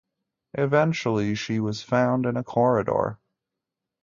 Eventually 0.55 1.35
she 1.35 1.59
was 1.59 1.83
found 1.83 2.25
in 2.25 2.35
a 2.35 2.43
corridor. 2.43 3.19